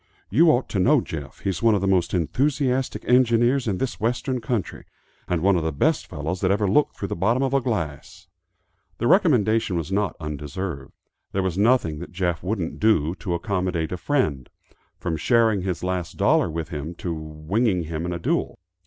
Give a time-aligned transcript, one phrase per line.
[0.31, 4.41] You ought to know Jeff; he's one of the most enthusiastic engineers in this western
[4.41, 4.85] country,
[5.27, 8.27] and one of the best fellows that ever looked through the bottom of a glass."
[8.97, 10.93] The recommendation was not undeserved.
[11.33, 14.49] There was nothing that Jeff wouldn't do, to accommodate a friend,
[14.97, 18.57] from sharing his last dollar with him, to winging him in a duel.